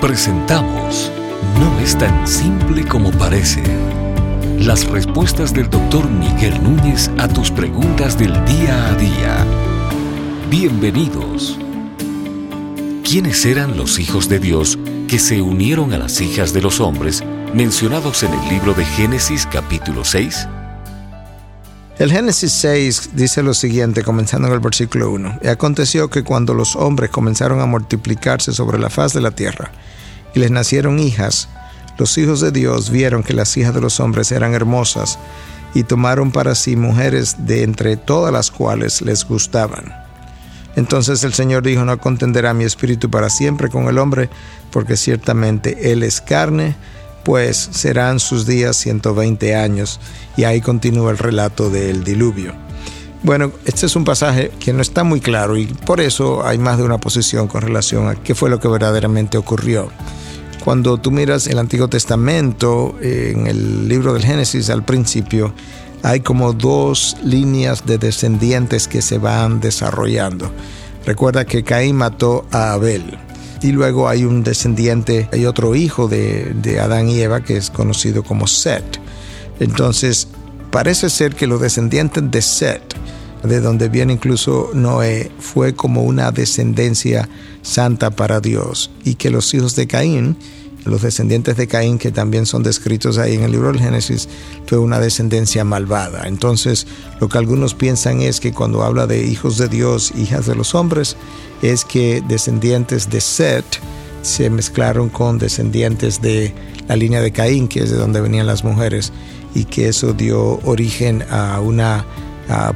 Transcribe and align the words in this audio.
Presentamos 0.00 1.10
No 1.58 1.80
es 1.80 1.96
tan 1.96 2.28
simple 2.28 2.84
como 2.84 3.10
parece. 3.12 3.62
Las 4.58 4.86
respuestas 4.86 5.54
del 5.54 5.70
doctor 5.70 6.08
Miguel 6.10 6.62
Núñez 6.62 7.10
a 7.16 7.28
tus 7.28 7.50
preguntas 7.50 8.18
del 8.18 8.32
día 8.44 8.88
a 8.88 8.94
día. 8.94 9.46
Bienvenidos. 10.50 11.58
¿Quiénes 13.04 13.46
eran 13.46 13.78
los 13.78 13.98
hijos 13.98 14.28
de 14.28 14.38
Dios 14.38 14.78
que 15.08 15.18
se 15.18 15.40
unieron 15.40 15.94
a 15.94 15.98
las 15.98 16.20
hijas 16.20 16.52
de 16.52 16.60
los 16.60 16.78
hombres 16.78 17.24
mencionados 17.54 18.22
en 18.22 18.34
el 18.34 18.48
libro 18.50 18.74
de 18.74 18.84
Génesis 18.84 19.48
capítulo 19.50 20.04
6? 20.04 20.46
El 21.98 22.12
Génesis 22.12 22.52
6 22.52 23.10
dice 23.14 23.42
lo 23.42 23.54
siguiente, 23.54 24.02
comenzando 24.02 24.48
en 24.48 24.54
el 24.54 24.60
versículo 24.60 25.10
1. 25.12 25.38
Y 25.42 25.48
aconteció 25.48 26.10
que 26.10 26.24
cuando 26.24 26.52
los 26.52 26.76
hombres 26.76 27.08
comenzaron 27.08 27.60
a 27.60 27.66
multiplicarse 27.66 28.52
sobre 28.52 28.78
la 28.78 28.90
faz 28.90 29.14
de 29.14 29.22
la 29.22 29.30
tierra, 29.30 29.72
y 30.34 30.40
les 30.40 30.50
nacieron 30.50 30.98
hijas, 30.98 31.48
los 31.96 32.18
hijos 32.18 32.42
de 32.42 32.50
Dios 32.50 32.90
vieron 32.90 33.22
que 33.22 33.32
las 33.32 33.56
hijas 33.56 33.72
de 33.72 33.80
los 33.80 33.98
hombres 33.98 34.30
eran 34.30 34.52
hermosas, 34.52 35.18
y 35.72 35.84
tomaron 35.84 36.32
para 36.32 36.54
sí 36.54 36.76
mujeres 36.76 37.46
de 37.46 37.62
entre 37.62 37.96
todas 37.96 38.30
las 38.30 38.50
cuales 38.50 39.00
les 39.00 39.24
gustaban. 39.24 39.94
Entonces 40.76 41.24
el 41.24 41.32
Señor 41.32 41.62
dijo, 41.62 41.86
no 41.86 41.98
contenderá 41.98 42.52
mi 42.52 42.64
espíritu 42.64 43.10
para 43.10 43.30
siempre 43.30 43.70
con 43.70 43.88
el 43.88 43.96
hombre, 43.96 44.28
porque 44.70 44.98
ciertamente 44.98 45.92
él 45.92 46.02
es 46.02 46.20
carne, 46.20 46.76
pues 47.26 47.56
serán 47.72 48.20
sus 48.20 48.46
días 48.46 48.76
120 48.76 49.56
años. 49.56 49.98
Y 50.36 50.44
ahí 50.44 50.60
continúa 50.60 51.10
el 51.10 51.18
relato 51.18 51.70
del 51.70 52.04
diluvio. 52.04 52.54
Bueno, 53.24 53.50
este 53.64 53.86
es 53.86 53.96
un 53.96 54.04
pasaje 54.04 54.52
que 54.60 54.72
no 54.72 54.80
está 54.80 55.02
muy 55.02 55.20
claro 55.20 55.56
y 55.56 55.66
por 55.66 56.00
eso 56.00 56.46
hay 56.46 56.56
más 56.56 56.78
de 56.78 56.84
una 56.84 56.98
posición 56.98 57.48
con 57.48 57.62
relación 57.62 58.06
a 58.06 58.14
qué 58.14 58.36
fue 58.36 58.48
lo 58.48 58.60
que 58.60 58.68
verdaderamente 58.68 59.36
ocurrió. 59.38 59.90
Cuando 60.64 60.98
tú 60.98 61.10
miras 61.10 61.48
el 61.48 61.58
Antiguo 61.58 61.88
Testamento, 61.88 62.94
en 63.02 63.48
el 63.48 63.88
libro 63.88 64.12
del 64.12 64.22
Génesis 64.22 64.70
al 64.70 64.84
principio, 64.84 65.52
hay 66.04 66.20
como 66.20 66.52
dos 66.52 67.16
líneas 67.24 67.84
de 67.86 67.98
descendientes 67.98 68.86
que 68.86 69.02
se 69.02 69.18
van 69.18 69.60
desarrollando. 69.60 70.52
Recuerda 71.04 71.44
que 71.44 71.64
Caín 71.64 71.96
mató 71.96 72.46
a 72.52 72.74
Abel 72.74 73.18
y 73.62 73.72
luego 73.72 74.08
hay 74.08 74.24
un 74.24 74.42
descendiente, 74.42 75.28
hay 75.32 75.46
otro 75.46 75.74
hijo 75.74 76.08
de, 76.08 76.78
Adán 76.80 77.08
y 77.08 77.20
Eva 77.20 77.42
que 77.42 77.56
es 77.56 77.70
conocido 77.70 78.22
como 78.22 78.46
Set. 78.46 79.00
Entonces, 79.60 80.28
parece 80.70 81.10
ser 81.10 81.34
que 81.34 81.46
los 81.46 81.60
descendientes 81.60 82.30
de 82.30 82.42
Set, 82.42 82.94
de 83.42 83.60
donde 83.60 83.88
viene 83.88 84.14
incluso 84.14 84.70
Noé, 84.74 85.30
fue 85.38 85.74
como 85.74 86.02
una 86.02 86.30
descendencia 86.32 87.28
santa 87.62 88.10
para 88.10 88.40
Dios 88.40 88.90
y 89.04 89.14
que 89.14 89.30
los 89.30 89.52
hijos 89.54 89.74
de 89.76 89.86
Caín, 89.86 90.36
los 90.86 91.02
descendientes 91.02 91.56
de 91.56 91.66
Caín 91.66 91.98
que 91.98 92.10
también 92.10 92.46
son 92.46 92.62
descritos 92.62 93.18
ahí 93.18 93.34
en 93.34 93.42
el 93.42 93.52
libro 93.52 93.68
del 93.72 93.80
Génesis, 93.80 94.28
fue 94.66 94.78
una 94.78 95.00
descendencia 95.00 95.64
malvada. 95.64 96.26
Entonces, 96.26 96.86
lo 97.20 97.28
que 97.28 97.38
algunos 97.38 97.74
piensan 97.74 98.20
es 98.20 98.40
que 98.40 98.52
cuando 98.52 98.82
habla 98.82 99.06
de 99.06 99.24
hijos 99.24 99.58
de 99.58 99.68
Dios, 99.68 100.12
hijas 100.16 100.46
de 100.46 100.54
los 100.54 100.74
hombres, 100.74 101.16
es 101.62 101.84
que 101.84 102.22
descendientes 102.28 103.10
de 103.10 103.20
Set 103.20 103.64
se 104.22 104.50
mezclaron 104.50 105.08
con 105.08 105.38
descendientes 105.38 106.20
de 106.20 106.52
la 106.88 106.96
línea 106.96 107.20
de 107.20 107.32
Caín, 107.32 107.68
que 107.68 107.80
es 107.80 107.90
de 107.90 107.96
donde 107.96 108.20
venían 108.20 108.46
las 108.46 108.64
mujeres, 108.64 109.12
y 109.54 109.64
que 109.64 109.88
eso 109.88 110.12
dio 110.12 110.60
origen 110.64 111.24
a 111.30 111.60
una 111.60 112.04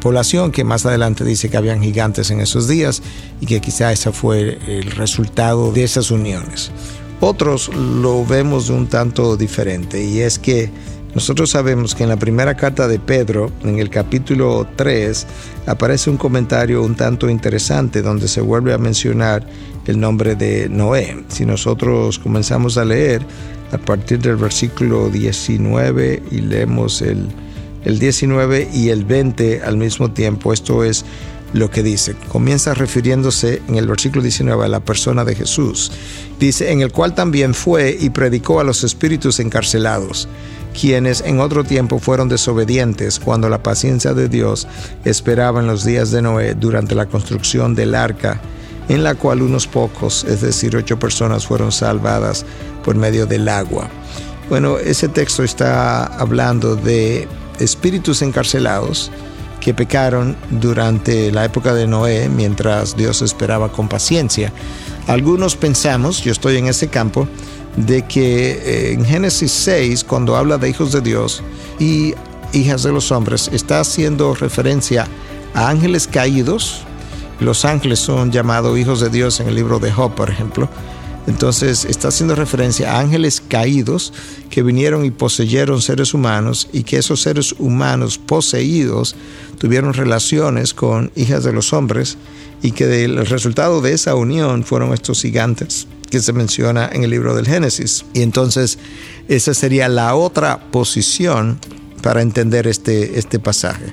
población 0.00 0.50
que 0.50 0.64
más 0.64 0.86
adelante 0.86 1.24
dice 1.24 1.50
que 1.50 1.56
habían 1.56 1.82
gigantes 1.82 2.30
en 2.30 2.40
esos 2.40 2.68
días 2.68 3.02
y 3.40 3.46
que 3.46 3.60
quizá 3.60 3.92
ese 3.92 4.12
fue 4.12 4.58
el 4.66 4.90
resultado 4.92 5.72
de 5.72 5.84
esas 5.84 6.10
uniones. 6.10 6.70
Otros 7.20 7.70
lo 7.74 8.24
vemos 8.24 8.70
un 8.70 8.86
tanto 8.86 9.36
diferente 9.36 10.04
y 10.04 10.20
es 10.20 10.38
que 10.38 10.70
nosotros 11.14 11.50
sabemos 11.50 11.94
que 11.94 12.04
en 12.04 12.10
la 12.10 12.16
primera 12.16 12.54
carta 12.54 12.86
de 12.86 13.00
Pedro, 13.00 13.50
en 13.64 13.80
el 13.80 13.90
capítulo 13.90 14.68
3, 14.76 15.26
aparece 15.66 16.10
un 16.10 16.16
comentario 16.16 16.82
un 16.82 16.94
tanto 16.94 17.28
interesante 17.28 18.02
donde 18.02 18.28
se 18.28 18.40
vuelve 18.40 18.72
a 18.72 18.78
mencionar 18.78 19.44
el 19.86 19.98
nombre 19.98 20.36
de 20.36 20.68
Noé. 20.68 21.24
Si 21.28 21.44
nosotros 21.44 22.20
comenzamos 22.20 22.78
a 22.78 22.84
leer 22.84 23.22
a 23.72 23.78
partir 23.78 24.20
del 24.20 24.36
versículo 24.36 25.08
19 25.08 26.22
y 26.30 26.40
leemos 26.40 27.02
el, 27.02 27.26
el 27.84 27.98
19 27.98 28.68
y 28.72 28.90
el 28.90 29.04
20 29.04 29.62
al 29.62 29.76
mismo 29.76 30.12
tiempo, 30.12 30.52
esto 30.52 30.84
es 30.84 31.04
lo 31.52 31.70
que 31.70 31.82
dice. 31.82 32.14
Comienza 32.28 32.74
refiriéndose 32.74 33.62
en 33.68 33.76
el 33.76 33.86
versículo 33.86 34.22
19 34.22 34.64
a 34.64 34.68
la 34.68 34.80
persona 34.80 35.24
de 35.24 35.34
Jesús. 35.34 35.92
Dice, 36.38 36.72
en 36.72 36.80
el 36.80 36.92
cual 36.92 37.14
también 37.14 37.54
fue 37.54 37.96
y 37.98 38.10
predicó 38.10 38.60
a 38.60 38.64
los 38.64 38.84
espíritus 38.84 39.40
encarcelados 39.40 40.28
quienes 40.78 41.22
en 41.22 41.40
otro 41.40 41.64
tiempo 41.64 41.98
fueron 41.98 42.28
desobedientes 42.28 43.18
cuando 43.18 43.48
la 43.48 43.62
paciencia 43.62 44.14
de 44.14 44.28
Dios 44.28 44.68
esperaba 45.04 45.60
en 45.60 45.66
los 45.66 45.84
días 45.84 46.10
de 46.12 46.22
Noé 46.22 46.54
durante 46.54 46.94
la 46.94 47.06
construcción 47.06 47.74
del 47.74 47.94
arca, 47.94 48.40
en 48.88 49.02
la 49.02 49.14
cual 49.16 49.42
unos 49.42 49.66
pocos, 49.66 50.24
es 50.24 50.40
decir, 50.40 50.76
ocho 50.76 50.98
personas, 50.98 51.46
fueron 51.46 51.72
salvadas 51.72 52.44
por 52.84 52.94
medio 52.94 53.26
del 53.26 53.48
agua. 53.48 53.88
Bueno, 54.48 54.78
ese 54.78 55.08
texto 55.08 55.42
está 55.42 56.04
hablando 56.04 56.76
de 56.76 57.26
espíritus 57.58 58.22
encarcelados 58.22 59.10
que 59.68 59.74
pecaron 59.74 60.34
durante 60.48 61.30
la 61.30 61.44
época 61.44 61.74
de 61.74 61.86
Noé 61.86 62.30
mientras 62.30 62.96
Dios 62.96 63.20
esperaba 63.20 63.70
con 63.70 63.86
paciencia. 63.86 64.50
Algunos 65.06 65.56
pensamos, 65.56 66.22
yo 66.24 66.32
estoy 66.32 66.56
en 66.56 66.68
ese 66.68 66.88
campo, 66.88 67.28
de 67.76 68.06
que 68.06 68.52
eh, 68.52 68.92
en 68.94 69.04
Génesis 69.04 69.52
6, 69.52 70.04
cuando 70.04 70.36
habla 70.36 70.56
de 70.56 70.70
hijos 70.70 70.90
de 70.90 71.02
Dios 71.02 71.42
y 71.78 72.14
hijas 72.54 72.82
de 72.82 72.92
los 72.92 73.12
hombres, 73.12 73.50
está 73.52 73.80
haciendo 73.80 74.34
referencia 74.34 75.06
a 75.52 75.68
ángeles 75.68 76.06
caídos. 76.06 76.84
Los 77.38 77.66
ángeles 77.66 77.98
son 77.98 78.32
llamados 78.32 78.78
hijos 78.78 79.00
de 79.00 79.10
Dios 79.10 79.38
en 79.40 79.48
el 79.48 79.54
libro 79.54 79.80
de 79.80 79.92
Job, 79.92 80.14
por 80.14 80.30
ejemplo. 80.30 80.70
Entonces 81.28 81.84
está 81.84 82.08
haciendo 82.08 82.34
referencia 82.34 82.94
a 82.94 83.00
ángeles 83.00 83.42
caídos 83.46 84.14
que 84.48 84.62
vinieron 84.62 85.04
y 85.04 85.10
poseyeron 85.10 85.82
seres 85.82 86.14
humanos 86.14 86.70
y 86.72 86.84
que 86.84 86.96
esos 86.96 87.20
seres 87.20 87.54
humanos 87.58 88.16
poseídos 88.16 89.14
tuvieron 89.58 89.92
relaciones 89.92 90.72
con 90.72 91.12
hijas 91.16 91.44
de 91.44 91.52
los 91.52 91.74
hombres 91.74 92.16
y 92.62 92.70
que 92.70 93.04
el 93.04 93.26
resultado 93.26 93.82
de 93.82 93.92
esa 93.92 94.14
unión 94.14 94.64
fueron 94.64 94.94
estos 94.94 95.20
gigantes 95.20 95.86
que 96.10 96.20
se 96.20 96.32
menciona 96.32 96.88
en 96.90 97.04
el 97.04 97.10
libro 97.10 97.36
del 97.36 97.46
Génesis. 97.46 98.06
Y 98.14 98.22
entonces 98.22 98.78
esa 99.28 99.52
sería 99.52 99.90
la 99.90 100.14
otra 100.14 100.58
posición 100.70 101.58
para 102.02 102.22
entender 102.22 102.66
este, 102.66 103.18
este 103.18 103.38
pasaje. 103.38 103.92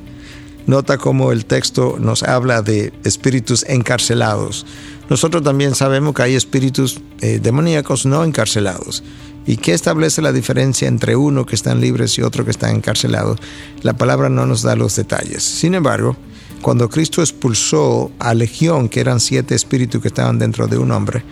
Nota 0.68 0.98
cómo 0.98 1.32
el 1.32 1.46
texto 1.46 1.98
nos 2.00 2.24
habla 2.24 2.62
de 2.62 2.92
espíritus 3.04 3.64
encarcelados. 3.68 4.66
Nosotros 5.10 5.44
también 5.44 5.76
sabemos 5.76 6.16
que 6.16 6.24
hay 6.24 6.36
espíritus 6.36 7.00
eh, 7.22 7.40
demoníacos 7.42 8.06
no 8.06 8.24
encarcelados. 8.24 9.04
¿Y 9.46 9.58
qué 9.58 9.74
establece 9.74 10.24
la 10.24 10.32
diferencia 10.32 10.88
entre 10.88 11.16
uno 11.16 11.46
que 11.46 11.54
están 11.54 11.80
libres 11.80 12.18
y 12.18 12.24
otro 12.24 12.44
que 12.46 12.52
está 12.52 12.72
encarcelado? 12.72 13.36
La 13.84 13.94
palabra 13.94 14.28
no 14.30 14.48
nos 14.48 14.64
da 14.64 14.76
los 14.76 14.96
detalles. 14.96 15.44
Sin 15.44 15.76
embargo, 15.76 16.18
cuando 16.64 16.90
Cristo 16.90 17.22
expulsó 17.22 18.12
a 18.18 18.34
Legión, 18.34 18.90
que 18.90 19.02
eran 19.02 19.20
siete 19.20 19.54
espíritus 19.54 20.02
que 20.02 20.08
estaban 20.08 20.40
dentro 20.40 20.66
de 20.66 20.80
un 20.80 20.90
hombre, 20.92 21.24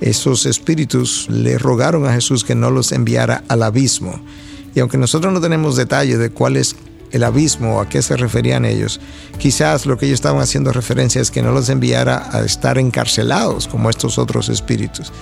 esos 0.00 0.46
espíritus 0.46 1.26
le 1.28 1.58
rogaron 1.58 2.06
a 2.06 2.14
Jesús 2.14 2.42
que 2.42 2.54
no 2.54 2.70
los 2.70 2.92
enviara 2.92 3.44
al 3.48 3.64
abismo. 3.64 4.18
Y 4.74 4.80
aunque 4.80 4.96
nosotros 4.96 5.32
no 5.32 5.40
tenemos 5.40 5.76
detalle 5.76 6.16
de 6.16 6.30
cuál 6.30 6.56
es 6.56 6.74
el 7.12 7.24
abismo 7.24 7.80
a 7.80 7.88
qué 7.88 8.02
se 8.02 8.16
referían 8.16 8.64
ellos, 8.64 9.00
quizás 9.38 9.86
lo 9.86 9.96
que 9.96 10.06
ellos 10.06 10.16
estaban 10.16 10.40
haciendo 10.40 10.72
referencia 10.72 11.20
es 11.20 11.30
que 11.30 11.42
no 11.42 11.52
los 11.52 11.68
enviara 11.68 12.28
a 12.32 12.40
estar 12.40 12.78
encarcelados 12.78 13.68
como 13.68 13.90
estos 13.90 14.18
otros 14.18 14.48
espíritus. 14.48 15.12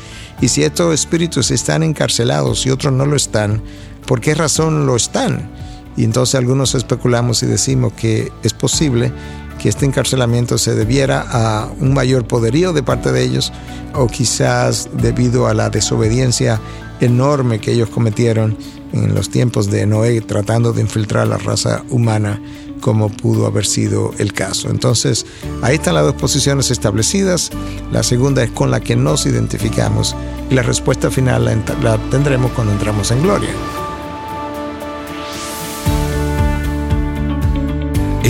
Y 0.41 0.48
si 0.48 0.64
estos 0.64 0.94
espíritus 0.94 1.50
están 1.50 1.82
encarcelados 1.82 2.66
y 2.66 2.70
otros 2.70 2.93
no 2.93 3.06
lo 3.06 3.16
están, 3.16 3.62
¿por 4.06 4.20
qué 4.20 4.34
razón 4.34 4.87
lo 4.87 4.96
están? 4.96 5.50
Y 5.96 6.05
entonces 6.05 6.34
algunos 6.34 6.75
especulamos 6.75 7.43
y 7.43 7.46
decimos 7.46 7.93
que 7.94 8.31
es 8.43 8.52
posible 8.52 9.12
que 9.58 9.69
este 9.69 9.87
encarcelamiento 9.87 10.58
se 10.58 10.75
debiera 10.75 11.25
a 11.29 11.70
un 11.81 11.94
mayor 11.94 12.26
poderío 12.26 12.73
de 12.73 12.82
parte 12.82 13.12
de 13.12 13.23
ellos 13.23 13.53
o 13.94 14.06
quizás 14.06 14.88
debido 14.93 15.47
a 15.47 15.55
la 15.55 15.70
desobediencia 15.70 16.61
enorme 17.00 17.61
que 17.61 17.73
ellos 17.73 17.91
cometieron 17.91 18.56
en 18.93 19.14
los 19.14 19.31
tiempos 19.31 19.70
de 19.70 19.87
Noé 19.87 20.20
tratando 20.20 20.73
de 20.73 20.82
infiltrar 20.82 21.26
la 21.29 21.38
raza 21.38 21.85
humana 21.91 22.41
como 22.81 23.08
pudo 23.08 23.47
haber 23.47 23.67
sido 23.67 24.12
el 24.19 24.32
caso. 24.32 24.69
Entonces, 24.70 25.26
ahí 25.62 25.76
están 25.76 25.94
las 25.94 26.05
dos 26.05 26.14
posiciones 26.14 26.70
establecidas. 26.70 27.50
La 27.91 28.02
segunda 28.02 28.43
es 28.43 28.50
con 28.50 28.70
la 28.70 28.81
que 28.81 28.97
nos 28.97 29.26
identificamos 29.26 30.14
y 30.50 30.55
la 30.55 30.62
respuesta 30.62 31.11
final 31.11 31.47
la, 31.47 31.56
la 31.82 31.99
tendremos 32.11 32.52
cuando 32.52 32.73
entramos 32.73 33.11
en 33.11 33.23
gloria. 33.23 33.50